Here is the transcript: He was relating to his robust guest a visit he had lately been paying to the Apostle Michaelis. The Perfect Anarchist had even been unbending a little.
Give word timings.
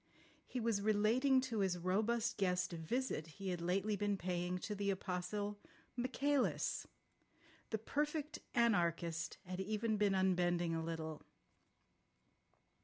He 0.47 0.59
was 0.59 0.81
relating 0.81 1.41
to 1.41 1.59
his 1.59 1.77
robust 1.77 2.37
guest 2.37 2.73
a 2.73 2.77
visit 2.77 3.27
he 3.37 3.49
had 3.49 3.61
lately 3.61 3.95
been 3.95 4.17
paying 4.17 4.57
to 4.57 4.73
the 4.73 4.89
Apostle 4.89 5.59
Michaelis. 5.95 6.87
The 7.69 7.77
Perfect 7.77 8.39
Anarchist 8.55 9.37
had 9.45 9.59
even 9.59 9.97
been 9.97 10.15
unbending 10.15 10.73
a 10.73 10.81
little. 10.83 11.21